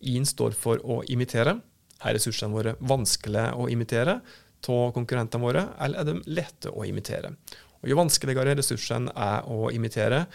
I-en 0.00 0.28
står 0.28 0.56
for 0.56 0.80
å 0.80 1.02
imitere. 1.12 1.58
Er 2.00 2.16
ressursene 2.16 2.54
våre 2.54 2.76
vanskelige 2.80 3.52
å 3.60 3.68
imitere 3.68 4.20
av 4.70 4.94
konkurrentene 4.96 5.44
våre, 5.44 5.66
eller 5.80 6.00
er 6.00 6.08
de 6.08 6.32
lette 6.32 6.72
å 6.72 6.86
imitere? 6.88 7.34
Og 7.80 7.88
jo 7.88 7.96
vanskeligere 7.96 8.56
ressursene 8.56 9.12
er 9.16 9.46
å 9.48 9.70
imitere, 9.72 10.26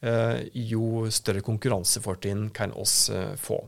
eh, 0.00 0.44
jo 0.52 1.06
større 1.10 1.44
konkurransefortrinn 1.44 2.50
kan 2.52 2.72
oss 2.72 3.10
eh, 3.10 3.34
få. 3.36 3.60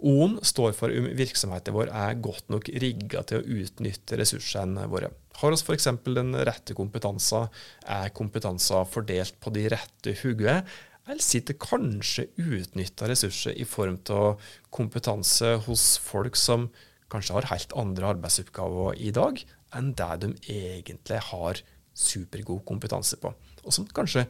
O-en 0.00 0.38
står 0.46 0.72
for 0.76 0.92
om 0.96 1.08
virksomheten 1.16 1.74
vår 1.76 1.90
er 1.92 2.20
godt 2.24 2.48
nok 2.52 2.70
rigga 2.82 3.22
til 3.28 3.40
å 3.40 3.58
utnytte 3.60 4.16
ressursene 4.20 4.86
våre. 4.88 5.10
Har 5.40 5.52
vi 5.52 5.58
f.eks. 5.60 5.88
den 6.06 6.34
rette 6.48 6.76
kompetansen, 6.76 7.50
er 7.84 8.12
kompetansen 8.16 8.88
fordelt 8.88 9.36
på 9.40 9.52
de 9.54 9.66
rette 9.72 10.14
hodene, 10.22 10.62
eller 11.10 11.24
sitter 11.24 11.56
kanskje 11.60 12.28
utnytta 12.38 13.08
ressurser 13.10 13.56
i 13.58 13.66
form 13.66 13.98
av 14.14 14.40
kompetanse 14.72 15.56
hos 15.66 15.96
folk 16.02 16.36
som 16.38 16.68
kanskje 17.10 17.36
har 17.38 17.50
helt 17.50 17.74
andre 17.78 18.12
arbeidsoppgaver 18.14 19.00
i 19.00 19.10
dag 19.14 19.40
enn 19.76 19.92
det 19.98 20.10
de 20.22 20.30
egentlig 20.52 21.20
har 21.30 21.60
supergod 22.00 22.62
kompetanse 22.68 23.18
på, 23.20 23.32
og 23.34 23.74
som 23.74 23.88
kanskje 23.90 24.26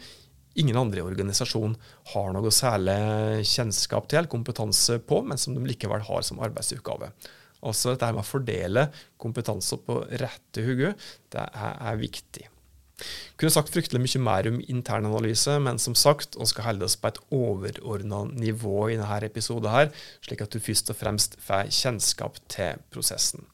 ingen 0.61 0.79
andre 0.79 1.01
i 1.01 1.07
organisasjonen 1.07 1.77
har 2.13 2.31
noe 2.35 2.53
særlig 2.55 3.45
kjennskap 3.49 4.09
til 4.09 4.21
eller 4.21 4.33
kompetanse 4.33 5.01
på, 5.07 5.23
men 5.27 5.41
som 5.41 5.57
de 5.57 5.65
likevel 5.67 6.05
har 6.07 6.25
som 6.27 6.41
arbeidsoppgave. 6.45 7.11
Altså 7.67 7.93
dette 7.93 8.09
med 8.15 8.23
å 8.23 8.29
fordele 8.29 8.87
kompetanse 9.21 9.77
på 9.85 10.01
rette 10.23 10.65
hode, 10.65 10.95
det 11.33 11.45
er, 11.45 11.77
er 11.91 12.01
viktig. 12.01 12.47
Kunne 13.41 13.53
sagt 13.53 13.73
fryktelig 13.73 14.01
mye 14.03 14.23
mer 14.25 14.49
om 14.51 14.59
internanalyse, 14.61 15.57
men 15.65 15.81
som 15.81 15.97
sagt, 15.97 16.37
vi 16.37 16.49
skal 16.49 16.67
holde 16.69 16.89
oss 16.89 16.99
på 17.01 17.09
et 17.09 17.21
overordna 17.33 18.27
nivå 18.29 18.91
i 18.91 18.99
denne 19.01 19.21
episoden, 19.29 19.95
slik 20.25 20.45
at 20.45 20.53
du 20.53 20.61
først 20.61 20.93
og 20.93 21.01
fremst 21.01 21.41
får 21.45 21.73
kjennskap 21.73 22.41
til 22.53 22.83
prosessen. 22.93 23.49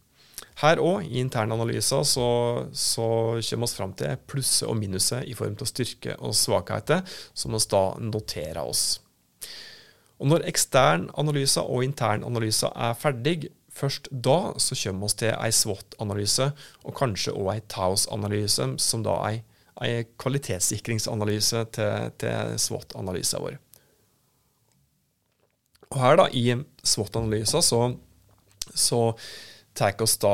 Her 0.62 0.80
òg, 0.80 1.04
i 1.04 1.20
internanalyser, 1.20 2.04
så, 2.08 2.28
så 2.72 3.06
kommer 3.44 3.68
vi 3.68 3.76
fram 3.76 3.92
til 3.98 4.14
plusser 4.28 4.70
og 4.70 4.78
minuser 4.80 5.26
i 5.28 5.34
form 5.36 5.58
av 5.60 5.68
styrke 5.68 6.16
og 6.16 6.32
svakheter, 6.36 7.02
som 7.36 7.52
vi 7.52 7.60
da 7.72 7.82
noterer 8.00 8.62
oss. 8.62 8.86
Og 10.16 10.30
Når 10.32 10.46
ekstern 10.48 11.10
analyse 11.20 11.60
og 11.60 11.84
intern 11.84 12.24
analyse 12.24 12.70
er 12.72 12.96
ferdig, 12.96 13.50
Først 13.76 14.08
da 14.10 14.54
så 14.56 14.76
kommer 14.80 15.10
vi 15.10 15.18
til 15.20 15.34
ei 15.34 15.52
SWOT-analyse, 15.52 16.46
og 16.84 16.94
kanskje 16.96 17.34
òg 17.36 17.50
ei 17.52 17.62
TAOS-analyse, 17.68 18.68
som 18.80 19.02
da 19.04 19.18
er 19.28 19.42
ei 19.84 20.06
kvalitetssikringsanalyse 20.16 21.64
til, 21.76 22.14
til 22.16 22.56
SWOT-analysen 22.62 23.44
vår. 23.44 23.58
Og 25.92 26.00
her 26.00 26.16
da, 26.22 26.30
I 26.32 26.56
SWOT-analysen 26.88 27.62
så, 27.62 27.82
så 28.72 29.02
tar 29.76 30.02
oss 30.02 30.16
da 30.22 30.32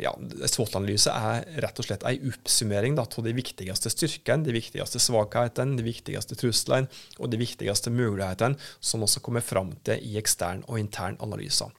ja, 0.00 0.12
SWOT-analyse 0.46 1.12
er 1.12 1.46
rett 1.64 1.80
og 1.80 1.88
slett 1.88 2.04
ei 2.08 2.18
oppsummering 2.30 2.98
av 3.00 3.10
de 3.24 3.34
viktigste 3.34 3.90
styrkene, 3.92 4.46
de 4.46 4.54
viktigste 4.54 5.00
svakhetene, 5.02 5.78
de 5.78 5.86
viktigste 5.86 6.38
truslene 6.38 6.88
og 7.18 7.32
de 7.32 7.40
viktigste 7.40 7.92
mulighetene 7.94 8.58
som 8.78 9.04
også 9.06 9.22
kommer 9.24 9.44
fram 9.44 9.74
til 9.86 10.02
i 10.04 10.16
ekstern 10.20 10.64
og 10.68 10.80
intern 10.80 11.18
analyser. 11.24 11.74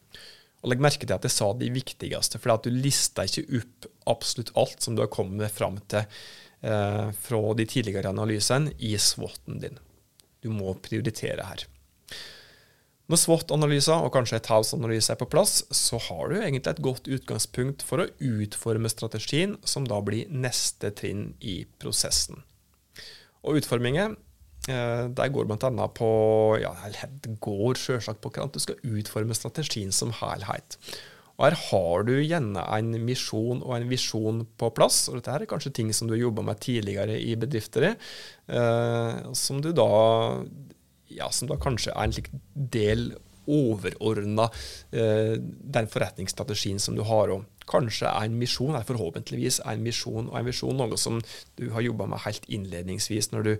Og 0.59 0.73
Legg 0.73 0.83
merke 0.83 1.07
til 1.07 1.15
at 1.15 1.23
jeg 1.23 1.35
sa 1.37 1.53
de 1.55 1.71
viktigste, 1.71 2.39
for 2.41 2.59
du 2.59 2.69
lista 2.73 3.23
ikke 3.23 3.45
opp 3.61 3.89
absolutt 4.17 4.51
alt 4.59 4.83
som 4.83 4.95
du 4.95 5.03
har 5.05 5.11
kommet 5.13 5.53
fram 5.55 5.77
til 5.87 6.03
eh, 6.03 7.11
fra 7.15 7.41
de 7.55 7.67
tidligere 7.69 8.11
analysene 8.11 8.73
i 8.83 8.95
SWOT-en 8.99 9.61
din. 9.63 9.79
Du 10.43 10.51
må 10.51 10.73
prioritere 10.83 11.47
her. 11.47 11.63
Når 13.09 13.21
SWOT-analyser 13.23 14.05
og 14.05 14.13
kanskje 14.13 14.37
et 14.37 14.49
House-analyse 14.53 15.09
er 15.11 15.17
på 15.17 15.29
plass, 15.31 15.63
så 15.73 15.97
har 16.09 16.29
du 16.29 16.37
egentlig 16.37 16.69
et 16.69 16.83
godt 16.85 17.09
utgangspunkt 17.09 17.81
for 17.85 18.03
å 18.03 18.09
utforme 18.21 18.91
strategien, 18.91 19.57
som 19.65 19.87
da 19.89 19.97
blir 20.05 20.29
neste 20.29 20.93
trinn 20.93 21.31
i 21.41 21.63
prosessen. 21.81 22.43
Og 23.41 23.61
utformingen 23.61 24.17
Eh, 24.67 25.05
der 25.15 25.31
går 25.31 25.47
bl.a. 25.47 25.85
på 25.95 26.09
ja, 26.61 26.73
det 27.23 27.37
går 27.41 27.79
selvsagt 27.79 28.19
på 28.21 28.31
hvordan 28.33 28.51
du 28.53 28.59
skal 28.61 28.81
utforme 28.83 29.37
strategien 29.37 29.93
som 29.95 30.11
helhet. 30.19 30.77
Og 31.39 31.45
Her 31.47 31.55
har 31.69 32.03
du 32.03 32.17
gjerne 32.17 32.65
en 32.75 32.89
misjon 33.07 33.63
og 33.63 33.77
en 33.77 33.87
visjon 33.87 34.43
på 34.59 34.69
plass. 34.75 35.05
og 35.07 35.17
Dette 35.17 35.37
er 35.37 35.47
kanskje 35.49 35.71
ting 35.77 35.93
som 35.95 36.09
du 36.09 36.17
har 36.17 36.25
jobba 36.25 36.43
med 36.49 36.59
tidligere 36.59 37.15
i 37.15 37.37
bedrifter, 37.39 37.93
eh, 37.95 39.21
som 39.31 39.63
du 39.63 39.71
da 39.71 39.87
ja, 41.09 41.29
som 41.33 41.49
da 41.49 41.57
kanskje 41.61 41.93
er 41.95 42.07
en 42.07 42.15
slik 42.15 42.31
del 42.53 43.11
overordna 43.49 44.49
eh, 44.91 45.35
den 45.39 45.87
forretningsstrategien 45.89 46.79
som 46.81 46.97
du 46.97 47.03
har. 47.07 47.31
Og 47.33 47.45
kanskje 47.69 48.09
er 48.09 48.27
en 48.27 48.37
misjon, 48.39 48.75
er 48.77 48.87
forhåpentligvis 48.87 49.61
en 49.69 49.85
misjon 49.85 50.29
og 50.29 50.37
en 50.39 50.49
visjon 50.49 50.77
noe 50.77 50.97
som 50.97 51.19
du 51.59 51.69
har 51.73 51.85
jobba 51.85 52.09
med 52.09 52.23
helt 52.25 52.45
innledningsvis, 52.49 53.31
når 53.33 53.47
du 53.47 53.53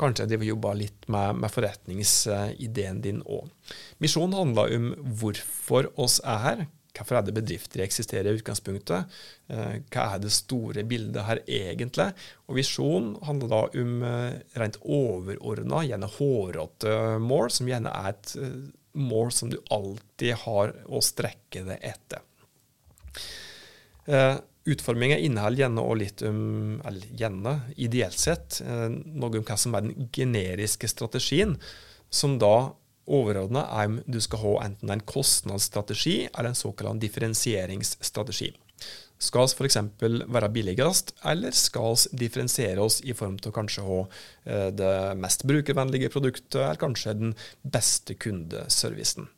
kanskje 0.00 0.28
har 0.30 0.46
jobba 0.46 0.74
litt 0.78 1.08
med, 1.12 1.42
med 1.42 1.54
forretningsideen 1.54 3.02
din 3.04 3.22
òg. 3.22 3.50
Misjonen 4.02 4.38
handler 4.38 4.76
om 4.78 4.92
hvorfor 5.20 5.92
oss 6.00 6.20
er 6.22 6.46
her. 6.46 6.64
Hvorfor 6.92 7.16
er 7.16 7.24
det 7.24 7.32
bedrifter 7.36 7.80
eksisterer 7.86 8.28
i 8.28 8.36
utgangspunktet? 8.36 9.12
Eh, 9.48 9.78
hva 9.92 10.04
er 10.12 10.20
det 10.20 10.32
store 10.34 10.84
bildet 10.88 11.24
her 11.24 11.40
egentlig? 11.46 12.10
Og 12.48 12.58
Visjon 12.58 13.14
handler 13.24 13.52
da 13.52 13.60
om 13.80 13.94
eh, 14.04 14.34
rent 14.60 14.76
overordna, 14.84 15.80
gjerne 15.88 16.10
hårete 16.18 16.96
mål, 17.24 17.48
som 17.56 17.70
gjerne 17.72 17.94
er 17.96 18.10
et 18.12 18.34
eh, 18.36 18.58
mål 19.00 19.32
som 19.32 19.48
du 19.48 19.56
alltid 19.72 20.36
har 20.44 20.74
å 20.84 21.00
strekke 21.04 21.64
deg 21.70 21.88
etter. 21.94 22.28
Utforminga 24.68 25.16
inneholder 25.22 25.62
gjerne 25.62 25.84
og 25.86 25.96
litt 25.96 26.22
om 26.26 26.42
eller 26.84 27.14
gjerne, 27.16 27.54
ideelt 27.80 28.18
sett, 28.18 28.58
noe 28.66 29.38
om 29.38 29.46
hva 29.46 29.56
som 29.58 29.78
er 29.78 29.86
den 29.86 30.10
generiske 30.12 30.90
strategien, 30.90 31.54
som 32.12 32.36
da 32.42 32.74
overordna 33.06 33.64
er 33.80 33.90
om 33.90 34.00
du 34.06 34.20
skal 34.22 34.42
ha 34.42 34.52
enten 34.66 34.92
en 34.92 35.04
kostnadsstrategi 35.06 36.28
eller 36.28 36.52
en 36.52 36.58
såkalt 36.58 37.00
differensieringsstrategi. 37.02 38.52
Skal 39.22 39.46
vi 39.46 39.68
f.eks. 39.68 39.76
være 40.34 40.48
billigst, 40.50 41.12
eller 41.30 41.54
skal 41.54 41.94
vi 41.94 42.24
differensiere 42.24 42.82
oss 42.82 42.98
i 43.06 43.14
form 43.14 43.36
av 43.38 43.54
kanskje 43.54 43.84
å 43.84 43.90
ha 43.90 44.00
eh, 44.02 44.70
det 44.74 44.94
mest 45.22 45.46
brukervennlige 45.46 46.10
produktet, 46.10 46.58
eller 46.58 46.80
kanskje 46.80 47.14
den 47.20 47.36
beste 47.62 48.18
kundeservicen? 48.18 49.28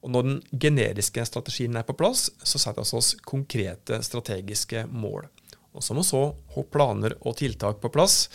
Og 0.00 0.12
Når 0.12 0.26
den 0.26 0.38
generiske 0.52 1.24
strategien 1.28 1.76
er 1.76 1.84
på 1.88 1.96
plass, 1.96 2.28
så 2.42 2.60
setter 2.60 2.84
vi 2.84 2.96
oss 2.96 3.14
konkrete 3.24 4.00
strategiske 4.04 4.86
mål. 4.88 5.28
Og 5.72 5.84
Så 5.84 5.96
må 5.96 6.04
vi 6.04 6.20
ha 6.54 6.66
planer 6.72 7.16
og 7.20 7.36
tiltak 7.40 7.80
på 7.80 7.92
plass, 7.92 8.28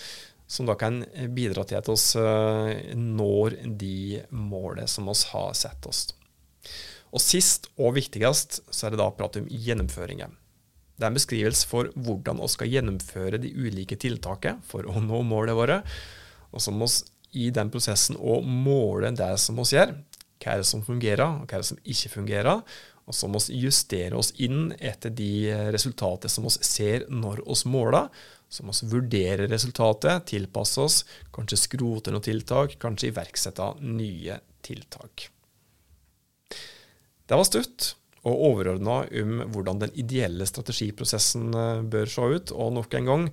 som 0.48 0.68
da 0.70 0.76
kan 0.78 1.02
bidra 1.34 1.66
til 1.66 1.80
at 1.80 1.90
vi 1.90 1.98
eh, 2.22 2.96
når 3.00 3.58
de 3.80 4.22
målene 4.30 4.88
som 4.90 5.10
vi 5.10 5.18
har 5.32 5.54
satt 5.58 5.90
oss. 5.90 6.08
Og 7.16 7.24
Sist 7.24 7.70
og 7.80 7.96
viktigst 7.96 8.60
så 8.70 8.88
er 8.88 8.94
det 8.94 9.00
da 9.00 9.08
å 9.10 9.16
prate 9.16 9.42
om 9.42 9.48
gjennomføringen. 9.50 10.36
Det 10.96 11.04
er 11.04 11.12
en 11.12 11.18
beskrivelse 11.18 11.68
for 11.68 11.92
hvordan 11.96 12.40
vi 12.40 12.50
skal 12.52 12.72
gjennomføre 12.72 13.40
de 13.44 13.52
ulike 13.52 13.98
tiltakene 14.00 14.64
for 14.68 14.88
å 14.88 15.02
nå 15.04 15.22
målet 15.28 15.58
våre. 15.58 15.82
Og 16.56 16.64
så 16.64 16.72
må 16.72 16.88
vi 16.88 17.48
i 17.48 17.52
den 17.56 17.72
prosessen 17.72 18.16
òg 18.16 18.46
måle 18.48 19.12
det 19.16 19.34
som 19.44 19.60
vi 19.60 19.68
gjør. 19.76 19.96
Hva 20.40 20.54
er 20.54 20.62
det 20.62 20.68
som 20.70 20.84
fungerer, 20.86 21.26
og 21.26 21.48
hva 21.48 21.58
er 21.58 21.64
det 21.64 21.72
som 21.72 21.82
ikke 21.84 22.12
fungerer? 22.14 22.62
Og 23.06 23.16
så 23.16 23.28
må 23.30 23.40
vi 23.44 23.60
justere 23.62 24.18
oss 24.18 24.32
inn 24.42 24.72
etter 24.80 25.14
de 25.14 25.52
resultatene 25.76 26.32
som 26.32 26.48
vi 26.48 26.56
ser 26.66 27.06
når 27.12 27.44
vi 27.44 27.58
måler. 27.70 28.08
Så 28.50 28.64
må 28.64 28.76
vi 28.78 28.92
vurdere 28.92 29.50
resultatet, 29.52 30.28
tilpasse 30.32 30.82
oss, 30.82 31.02
kanskje 31.36 31.60
skrote 31.60 32.14
noen 32.14 32.24
tiltak, 32.26 32.78
kanskje 32.82 33.12
iverksette 33.12 33.74
nye 33.84 34.40
tiltak. 34.66 35.30
Det 37.26 37.38
var 37.38 37.48
stutt 37.48 37.96
og 38.26 38.42
overordna 38.48 39.04
om 39.22 39.36
hvordan 39.54 39.84
den 39.84 39.94
ideelle 40.02 40.48
strategiprosessen 40.50 41.52
eh, 41.54 41.84
bør 41.86 42.10
se 42.10 42.30
ut. 42.38 42.54
Og 42.56 42.74
nok 42.80 42.98
en 42.98 43.10
gang, 43.12 43.28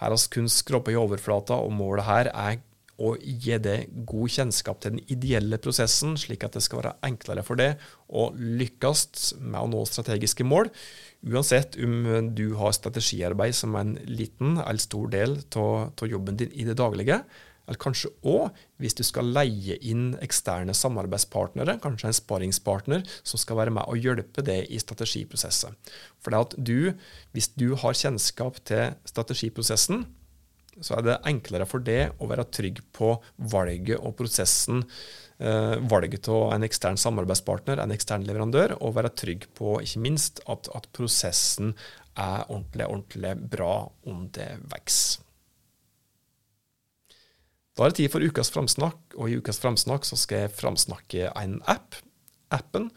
her 0.00 0.08
har 0.08 0.16
vi 0.16 0.32
kun 0.38 0.48
skrapa 0.52 0.92
i 0.92 0.98
overflata, 1.00 1.58
og 1.60 1.74
målet 1.76 2.08
her 2.08 2.32
er 2.32 2.60
å 2.98 3.14
gi 3.22 3.56
det 3.62 3.76
god 4.08 4.32
kjennskap 4.34 4.80
til 4.82 4.96
den 4.96 5.04
ideelle 5.12 5.58
prosessen, 5.62 6.16
slik 6.18 6.44
at 6.46 6.56
det 6.58 6.64
skal 6.64 6.82
være 6.82 6.96
enklere 7.06 7.44
for 7.46 7.60
det 7.60 7.76
å 8.08 8.28
lykkes 8.34 9.36
med 9.38 9.60
å 9.60 9.68
nå 9.70 9.84
strategiske 9.86 10.46
mål, 10.46 10.70
uansett 11.30 11.78
om 11.82 12.32
du 12.34 12.48
har 12.58 12.74
strategiarbeid 12.74 13.54
som 13.54 13.76
en 13.78 13.94
liten 14.06 14.58
eller 14.58 14.82
stor 14.82 15.10
del 15.14 15.38
av 15.58 16.08
jobben 16.10 16.40
din 16.40 16.54
i 16.54 16.66
det 16.66 16.78
daglige, 16.78 17.22
eller 17.68 17.80
kanskje 17.82 18.10
òg 18.26 18.56
hvis 18.80 18.96
du 18.96 19.04
skal 19.04 19.28
leie 19.36 19.76
inn 19.84 20.14
eksterne 20.24 20.74
samarbeidspartnere, 20.74 21.76
kanskje 21.82 22.08
en 22.08 22.16
sparingspartner, 22.16 23.04
som 23.22 23.40
skal 23.40 23.60
være 23.60 23.74
med 23.76 23.84
og 23.92 24.00
hjelpe 24.00 24.42
deg 24.44 24.70
i 24.72 24.80
strategiprosesset. 24.80 25.76
For 26.18 26.32
det 26.32 26.44
at 26.46 26.56
du, 26.56 26.94
hvis 27.36 27.52
du 27.60 27.74
har 27.76 27.98
kjennskap 27.98 28.62
til 28.68 28.96
strategiprosessen, 29.10 30.06
så 30.84 30.98
er 30.98 31.06
det 31.06 31.20
enklere 31.28 31.66
for 31.68 31.84
deg 31.84 32.18
å 32.18 32.28
være 32.30 32.48
trygg 32.54 32.82
på 32.96 33.14
valget 33.52 33.98
og 33.98 34.16
prosessen, 34.18 34.84
eh, 35.38 35.76
valget 35.90 36.28
av 36.32 36.54
en 36.54 36.66
ekstern 36.66 36.98
samarbeidspartner, 37.00 37.82
en 37.82 37.94
ekstern 37.94 38.26
leverandør, 38.28 38.76
og 38.80 38.96
være 38.98 39.14
trygg 39.14 39.48
på 39.58 39.78
ikke 39.84 40.04
minst 40.04 40.42
at, 40.46 40.70
at 40.74 40.90
prosessen 40.96 41.74
er 42.18 42.44
ordentlig, 42.48 42.86
ordentlig 42.88 43.34
bra 43.56 43.72
om 44.10 44.26
det 44.34 44.50
vokser. 44.72 45.24
Da 47.78 47.86
er 47.86 47.92
det 47.92 48.00
tid 48.00 48.10
for 48.10 48.24
ukas 48.26 48.50
framsnakk, 48.50 49.14
og 49.14 49.30
i 49.30 49.36
ukas 49.38 49.60
framsnakk 49.62 50.06
så 50.08 50.16
skal 50.18 50.48
jeg 50.48 50.56
framsnakke 50.58 51.28
en 51.38 51.60
app. 51.70 51.94
Appen 52.50 52.88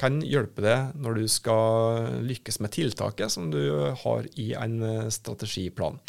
kan 0.00 0.22
hjelpe 0.24 0.64
deg 0.64 0.96
når 0.96 1.20
du 1.20 1.26
skal 1.28 2.22
lykkes 2.24 2.62
med 2.64 2.72
tiltaket 2.72 3.34
som 3.34 3.50
du 3.52 3.60
har 4.02 4.28
i 4.40 4.52
en 4.56 4.78
eh, 4.86 5.10
strategiplan. 5.12 6.00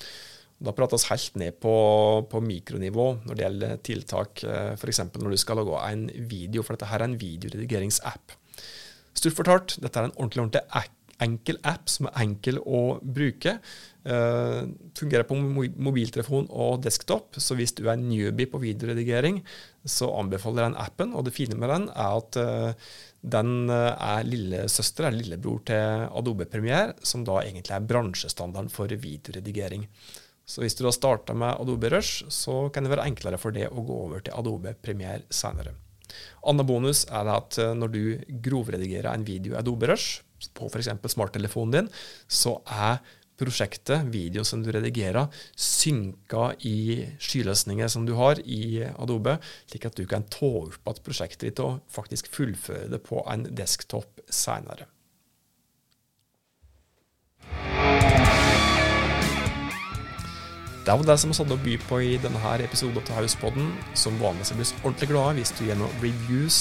Da 0.64 0.72
prates 0.76 1.10
helt 1.10 1.36
ned 1.40 1.60
på, 1.64 1.76
på, 2.32 2.42
mikronivå 2.44 3.08
når 3.26 3.36
det 3.36 3.46
gjelder 3.46 3.78
tiltak, 3.84 4.44
eh, 4.48 4.74
f.eks. 4.78 5.04
når 5.12 5.36
du 5.36 5.40
skal 5.42 5.60
lage 5.60 5.86
en 5.90 6.08
video, 6.30 6.64
for 6.64 6.78
dette 6.78 6.92
her 6.92 7.04
er 7.04 7.10
en 7.10 7.20
videoredigeringsapp. 7.20 8.36
Stort 9.14 9.38
fortalt, 9.38 9.78
dette 9.84 10.00
er 10.00 10.08
en 10.08 10.16
ordentlig, 10.16 10.46
ordentlig 10.48 11.00
enkel 11.24 11.60
app 11.68 11.92
som 11.92 12.08
er 12.10 12.24
enkel 12.24 12.60
å 12.64 13.00
bruke. 13.02 13.58
Uh, 14.04 14.68
fungerer 14.98 15.24
på 15.28 15.38
mobiltelefon 15.38 16.50
og 16.52 16.82
desktop, 16.84 17.38
så 17.40 17.56
hvis 17.56 17.76
du 17.78 17.86
er 17.88 18.02
newbie 18.02 18.50
på 18.52 18.60
videoredigering, 18.60 19.40
så 19.88 20.10
anbefaler 20.18 20.66
jeg 20.66 20.74
den 20.74 20.82
appen. 20.84 21.14
Og 21.16 21.28
det 21.28 21.36
fine 21.38 21.60
med 21.60 21.72
den 21.72 21.88
er 21.94 22.18
at 22.18 22.40
uh, 22.42 22.92
den 23.24 23.72
er 23.72 24.28
lillesøster, 24.28 25.08
er 25.08 25.16
lillebror 25.16 25.62
til 25.70 26.10
Adobe 26.10 26.50
Premiere, 26.52 26.98
som 27.08 27.24
da 27.24 27.40
egentlig 27.46 27.78
er 27.78 27.88
bransjestandarden 27.88 28.74
for 28.74 28.92
videoredigering. 28.92 29.88
Så 30.46 30.64
hvis 30.64 30.76
du 30.76 30.84
har 30.86 30.96
starta 30.96 31.36
med 31.38 31.56
Adobe 31.56 31.90
Rush, 31.94 32.28
så 32.28 32.68
kan 32.74 32.84
det 32.84 32.92
være 32.92 33.08
enklere 33.08 33.40
for 33.40 33.56
det 33.56 33.70
å 33.72 33.84
gå 33.86 33.98
over 34.10 34.24
til 34.24 34.36
Adobe 34.36 34.76
Premiere 34.76 35.24
senere. 35.32 35.78
Annen 36.46 36.68
bonus 36.68 37.06
er 37.08 37.30
at 37.32 37.58
når 37.80 37.94
du 37.94 38.04
grovredigerer 38.44 39.10
en 39.14 39.26
video 39.26 39.56
i 39.56 39.60
Adobe 39.62 39.88
Rush, 39.90 40.22
på 40.54 40.68
f.eks. 40.68 40.92
smarttelefonen 41.14 41.76
din, 41.78 41.92
så 42.28 42.58
er 42.68 43.00
prosjektet, 43.40 44.06
videoen 44.14 44.46
som 44.46 44.62
du 44.64 44.70
redigerer, 44.72 45.32
synka 45.56 46.52
i 46.68 47.08
skyløsninger 47.22 47.90
som 47.90 48.06
du 48.06 48.14
har 48.20 48.40
i 48.46 48.84
Adobe, 48.94 49.40
slik 49.72 49.88
at 49.90 49.98
du 49.98 50.06
kan 50.10 50.28
ta 50.30 50.50
opp 50.64 50.76
igjen 50.78 51.04
prosjektet 51.04 51.48
ditt 51.50 51.64
og 51.64 51.82
faktisk 51.92 52.30
fullføre 52.34 52.92
det 52.94 53.02
på 53.06 53.24
en 53.30 53.48
desktop 53.56 54.22
senere. 54.30 54.90
Det 60.84 60.92
var 60.92 61.06
det 61.08 61.16
som 61.22 61.32
er 61.32 61.38
hadde 61.40 61.56
å 61.56 61.64
by 61.64 61.78
på 61.80 61.98
i 62.04 62.16
denne 62.20 62.40
episoden 62.60 62.98
av 63.00 63.16
Hauspodden. 63.16 63.70
Som 63.96 64.18
vanlig 64.20 64.50
så 64.50 64.58
blir 64.58 64.68
vi 64.68 64.82
ordentlig 64.82 65.08
glade 65.14 65.38
hvis 65.38 65.54
du 65.56 65.62
noen 65.80 66.02
reviews 66.04 66.58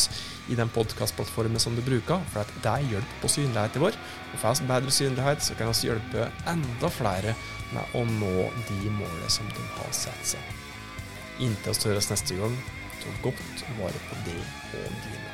i 0.47 0.55
den 0.59 0.71
podkastplattformen 0.71 1.59
som 1.63 1.75
du 1.75 1.83
bruker, 1.83 2.23
for 2.31 2.45
at 2.45 2.53
det 2.63 2.77
hjelper 2.93 3.19
på 3.19 3.31
synligheten 3.35 3.83
vår. 3.83 3.99
Og 4.31 4.39
får 4.39 4.61
vi 4.61 4.69
bedre 4.71 4.95
synlighet, 4.95 5.43
så 5.43 5.59
kan 5.59 5.73
vi 5.73 5.89
hjelpe 5.91 6.31
enda 6.55 6.91
flere 6.95 7.35
med 7.75 7.99
å 7.99 8.05
nå 8.07 8.47
de 8.71 8.95
målene 8.95 9.31
som 9.33 9.51
de 9.57 9.67
har 9.81 9.91
satt 10.05 10.35
seg. 10.37 10.55
Inntil 11.43 11.75
vi 11.75 11.91
høres 11.91 12.13
neste 12.15 12.39
gang, 12.39 12.55
ta 13.03 13.17
godt 13.27 13.67
vare 13.81 14.07
på 14.07 14.23
det 14.29 14.39
og 14.79 15.01
dine. 15.03 15.33